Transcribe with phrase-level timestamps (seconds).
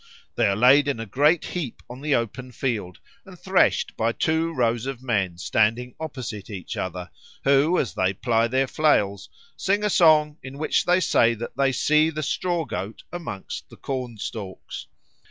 [0.33, 4.51] They are laid in a great heap on the open field and threshed by two
[4.51, 7.11] rows of men standing opposite each other,
[7.43, 11.71] who, as they ply their flails, sing a song in which they say that they
[11.71, 14.87] see the Straw goat amongst the corn stalks.